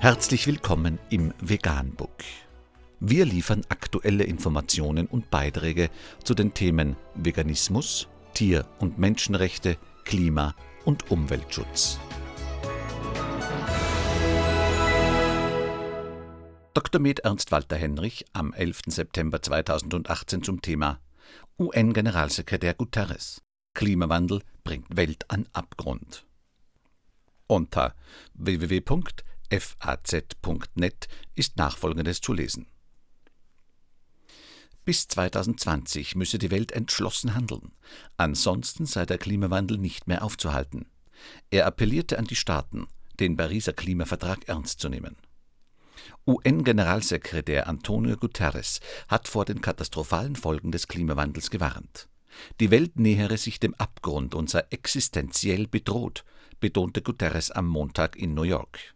Herzlich 0.00 0.46
willkommen 0.46 1.00
im 1.10 1.34
Veganbook. 1.40 2.22
Wir 3.00 3.24
liefern 3.24 3.62
aktuelle 3.68 4.22
Informationen 4.22 5.08
und 5.08 5.28
Beiträge 5.28 5.90
zu 6.22 6.34
den 6.34 6.54
Themen 6.54 6.94
Veganismus, 7.16 8.06
Tier- 8.32 8.64
und 8.78 9.00
Menschenrechte, 9.00 9.76
Klima- 10.04 10.54
und 10.84 11.10
Umweltschutz. 11.10 11.98
Dr. 16.74 17.00
Med 17.00 17.18
Ernst 17.20 17.50
Walter 17.50 17.76
Henrich 17.76 18.24
am 18.32 18.52
11. 18.52 18.82
September 18.86 19.42
2018 19.42 20.44
zum 20.44 20.62
Thema 20.62 21.00
UN-Generalsekretär 21.58 22.74
Guterres. 22.74 23.42
Klimawandel 23.74 24.42
bringt 24.62 24.96
Welt 24.96 25.28
an 25.28 25.48
Abgrund. 25.52 26.24
Unter 27.48 27.96
www.faz.net 29.50 31.08
ist 31.34 31.56
nachfolgendes 31.56 32.20
zu 32.20 32.32
lesen. 32.32 32.66
Bis 34.84 35.06
2020 35.08 36.14
müsse 36.16 36.38
die 36.38 36.50
Welt 36.50 36.72
entschlossen 36.72 37.34
handeln, 37.34 37.72
ansonsten 38.16 38.86
sei 38.86 39.04
der 39.04 39.18
Klimawandel 39.18 39.76
nicht 39.76 40.06
mehr 40.06 40.22
aufzuhalten. 40.22 40.86
Er 41.50 41.66
appellierte 41.66 42.18
an 42.18 42.24
die 42.24 42.36
Staaten, 42.36 42.86
den 43.20 43.36
Pariser 43.36 43.74
Klimavertrag 43.74 44.48
ernst 44.48 44.80
zu 44.80 44.88
nehmen. 44.88 45.16
UN-Generalsekretär 46.26 47.66
Antonio 47.66 48.16
Guterres 48.16 48.80
hat 49.08 49.28
vor 49.28 49.44
den 49.44 49.60
katastrophalen 49.60 50.36
Folgen 50.36 50.72
des 50.72 50.88
Klimawandels 50.88 51.50
gewarnt. 51.50 52.08
Die 52.60 52.70
Welt 52.70 52.98
nähere 52.98 53.36
sich 53.36 53.60
dem 53.60 53.74
Abgrund 53.74 54.34
und 54.34 54.48
sei 54.48 54.64
existenziell 54.70 55.66
bedroht, 55.66 56.24
betonte 56.60 57.02
Guterres 57.02 57.50
am 57.50 57.66
Montag 57.66 58.16
in 58.16 58.34
New 58.34 58.42
York. 58.42 58.94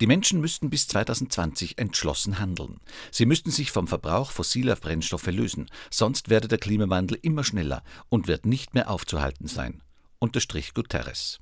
Die 0.00 0.06
Menschen 0.06 0.40
müssten 0.40 0.70
bis 0.70 0.88
2020 0.88 1.76
entschlossen 1.76 2.38
handeln. 2.38 2.80
Sie 3.10 3.26
müssten 3.26 3.50
sich 3.50 3.70
vom 3.70 3.86
Verbrauch 3.86 4.30
fossiler 4.30 4.76
Brennstoffe 4.76 5.26
lösen, 5.26 5.70
sonst 5.90 6.30
werde 6.30 6.48
der 6.48 6.58
Klimawandel 6.58 7.18
immer 7.20 7.44
schneller 7.44 7.82
und 8.08 8.26
wird 8.26 8.46
nicht 8.46 8.72
mehr 8.72 8.88
aufzuhalten 8.88 9.46
sein, 9.46 9.82
unterstrich 10.18 10.72
Guterres. 10.72 11.38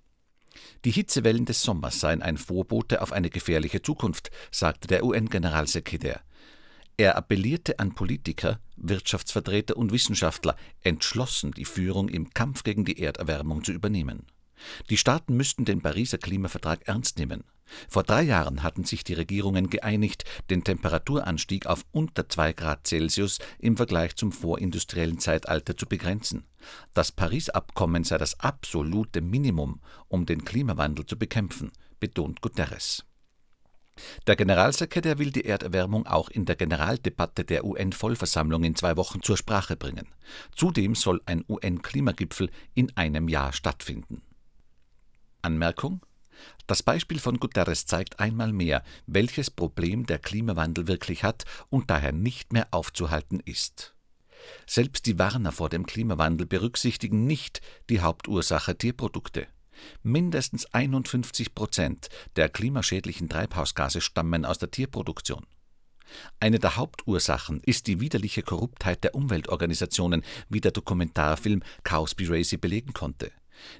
Die 0.84 0.90
Hitzewellen 0.90 1.44
des 1.44 1.62
Sommers 1.62 2.00
seien 2.00 2.20
ein 2.20 2.36
Vorbote 2.36 3.00
auf 3.00 3.12
eine 3.12 3.30
gefährliche 3.30 3.80
Zukunft, 3.80 4.32
sagte 4.50 4.88
der 4.88 5.04
UN-Generalsekretär. 5.04 6.20
Er 6.96 7.16
appellierte 7.16 7.78
an 7.78 7.94
Politiker, 7.94 8.58
Wirtschaftsvertreter 8.76 9.76
und 9.76 9.92
Wissenschaftler, 9.92 10.56
entschlossen 10.82 11.52
die 11.52 11.64
Führung 11.64 12.08
im 12.08 12.34
Kampf 12.34 12.64
gegen 12.64 12.84
die 12.84 13.00
Erderwärmung 13.00 13.62
zu 13.62 13.70
übernehmen. 13.70 14.26
Die 14.90 14.96
Staaten 14.96 15.36
müssten 15.36 15.64
den 15.64 15.80
Pariser 15.80 16.18
Klimavertrag 16.18 16.86
ernst 16.86 17.18
nehmen. 17.18 17.44
Vor 17.88 18.02
drei 18.02 18.22
Jahren 18.22 18.62
hatten 18.62 18.84
sich 18.84 19.04
die 19.04 19.14
Regierungen 19.14 19.68
geeinigt, 19.68 20.24
den 20.50 20.64
Temperaturanstieg 20.64 21.66
auf 21.66 21.84
unter 21.92 22.28
2 22.28 22.52
Grad 22.54 22.86
Celsius 22.86 23.38
im 23.58 23.76
Vergleich 23.76 24.16
zum 24.16 24.32
vorindustriellen 24.32 25.18
Zeitalter 25.18 25.76
zu 25.76 25.86
begrenzen. 25.86 26.44
Das 26.94 27.12
Paris-Abkommen 27.12 28.04
sei 28.04 28.18
das 28.18 28.40
absolute 28.40 29.20
Minimum, 29.20 29.80
um 30.08 30.26
den 30.26 30.44
Klimawandel 30.44 31.06
zu 31.06 31.18
bekämpfen, 31.18 31.72
betont 32.00 32.40
Guterres. 32.40 33.04
Der 34.26 34.36
Generalsekretär 34.36 35.18
will 35.18 35.32
die 35.32 35.44
Erderwärmung 35.44 36.06
auch 36.06 36.28
in 36.28 36.44
der 36.44 36.54
Generaldebatte 36.54 37.44
der 37.44 37.64
UN-Vollversammlung 37.64 38.62
in 38.62 38.76
zwei 38.76 38.96
Wochen 38.96 39.22
zur 39.22 39.36
Sprache 39.36 39.76
bringen. 39.76 40.06
Zudem 40.54 40.94
soll 40.94 41.20
ein 41.26 41.44
UN-Klimagipfel 41.48 42.48
in 42.74 42.96
einem 42.96 43.28
Jahr 43.28 43.52
stattfinden. 43.52 44.22
Anmerkung 45.42 46.00
das 46.66 46.82
Beispiel 46.82 47.18
von 47.18 47.38
Guterres 47.38 47.86
zeigt 47.86 48.20
einmal 48.20 48.52
mehr, 48.52 48.82
welches 49.06 49.50
Problem 49.50 50.06
der 50.06 50.18
Klimawandel 50.18 50.86
wirklich 50.86 51.24
hat 51.24 51.44
und 51.70 51.90
daher 51.90 52.12
nicht 52.12 52.52
mehr 52.52 52.68
aufzuhalten 52.70 53.40
ist. 53.44 53.94
Selbst 54.66 55.06
die 55.06 55.18
Warner 55.18 55.52
vor 55.52 55.68
dem 55.68 55.86
Klimawandel 55.86 56.46
berücksichtigen 56.46 57.26
nicht 57.26 57.60
die 57.90 58.00
Hauptursache 58.00 58.76
Tierprodukte. 58.76 59.46
Mindestens 60.02 60.66
51 60.72 61.54
Prozent 61.54 62.08
der 62.36 62.48
klimaschädlichen 62.48 63.28
Treibhausgase 63.28 64.00
stammen 64.00 64.44
aus 64.44 64.58
der 64.58 64.70
Tierproduktion. 64.70 65.46
Eine 66.40 66.58
der 66.58 66.76
Hauptursachen 66.76 67.60
ist 67.64 67.86
die 67.86 68.00
widerliche 68.00 68.42
Korruptheit 68.42 69.04
der 69.04 69.14
Umweltorganisationen, 69.14 70.22
wie 70.48 70.60
der 70.60 70.72
Dokumentarfilm 70.72 71.62
Cowspiracy 71.82 72.56
belegen 72.56 72.92
konnte. 72.92 73.30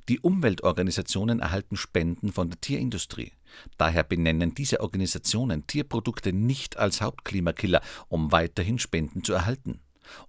Die 0.09 0.21
Umweltorganisationen 0.21 1.41
erhalten 1.41 1.77
Spenden 1.77 2.33
von 2.33 2.50
der 2.50 2.61
Tierindustrie. 2.61 3.33
Daher 3.77 4.05
benennen 4.05 4.55
diese 4.55 4.81
Organisationen 4.81 5.66
Tierprodukte 5.66 6.33
nicht 6.33 6.77
als 6.77 7.00
Hauptklimakiller, 7.00 7.81
um 8.09 8.33
weiterhin 8.33 8.78
Spenden 8.78 9.25
zu 9.25 9.33
erhalten. 9.33 9.81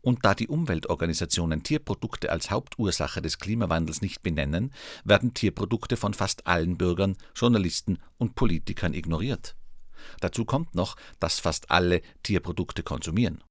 Und 0.01 0.25
da 0.25 0.35
die 0.35 0.47
Umweltorganisationen 0.47 1.63
Tierprodukte 1.63 2.31
als 2.31 2.51
Hauptursache 2.51 3.21
des 3.21 3.39
Klimawandels 3.39 4.01
nicht 4.01 4.21
benennen, 4.21 4.73
werden 5.03 5.33
Tierprodukte 5.33 5.97
von 5.97 6.13
fast 6.13 6.47
allen 6.47 6.77
Bürgern, 6.77 7.15
Journalisten 7.35 7.99
und 8.17 8.35
Politikern 8.35 8.93
ignoriert. 8.93 9.55
Dazu 10.19 10.45
kommt 10.45 10.75
noch, 10.75 10.95
dass 11.19 11.39
fast 11.39 11.71
alle 11.71 12.01
Tierprodukte 12.23 12.83
konsumieren. 12.83 13.43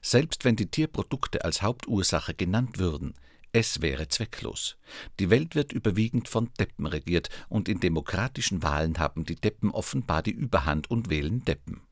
Selbst 0.00 0.44
wenn 0.44 0.56
die 0.56 0.70
Tierprodukte 0.70 1.44
als 1.44 1.62
Hauptursache 1.62 2.34
genannt 2.34 2.78
würden, 2.78 3.14
es 3.52 3.80
wäre 3.80 4.08
zwecklos. 4.08 4.76
Die 5.18 5.30
Welt 5.30 5.54
wird 5.54 5.72
überwiegend 5.72 6.28
von 6.28 6.50
Deppen 6.58 6.86
regiert, 6.86 7.28
und 7.48 7.68
in 7.68 7.80
demokratischen 7.80 8.62
Wahlen 8.62 8.98
haben 8.98 9.24
die 9.24 9.36
Deppen 9.36 9.70
offenbar 9.70 10.22
die 10.22 10.32
Überhand 10.32 10.90
und 10.90 11.10
wählen 11.10 11.44
Deppen. 11.44 11.82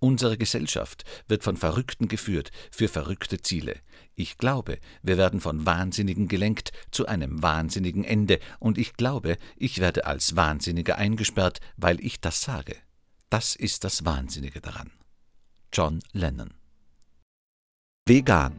Unsere 0.00 0.38
Gesellschaft 0.38 1.04
wird 1.26 1.42
von 1.42 1.56
Verrückten 1.56 2.06
geführt, 2.06 2.50
für 2.70 2.88
verrückte 2.88 3.42
Ziele. 3.42 3.76
Ich 4.14 4.38
glaube, 4.38 4.78
wir 5.02 5.16
werden 5.16 5.40
von 5.40 5.66
Wahnsinnigen 5.66 6.28
gelenkt 6.28 6.70
zu 6.92 7.06
einem 7.06 7.42
wahnsinnigen 7.42 8.04
Ende, 8.04 8.38
und 8.60 8.78
ich 8.78 8.94
glaube, 8.94 9.36
ich 9.56 9.80
werde 9.80 10.06
als 10.06 10.36
Wahnsinniger 10.36 10.96
eingesperrt, 10.96 11.60
weil 11.76 12.00
ich 12.00 12.20
das 12.20 12.42
sage. 12.42 12.76
Das 13.28 13.56
ist 13.56 13.84
das 13.84 14.04
Wahnsinnige 14.04 14.60
daran. 14.60 14.92
John 15.72 16.00
Lennon 16.12 16.54
Vegan 18.06 18.58